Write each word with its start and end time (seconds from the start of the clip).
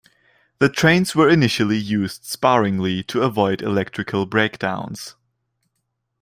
The 0.57 0.67
trains 0.67 1.13
were 1.13 1.29
initially 1.29 1.77
used 1.77 2.25
sparingly 2.25 3.03
to 3.03 3.21
avoid 3.21 3.61
electrical 3.61 4.25
breakdowns. 4.25 5.15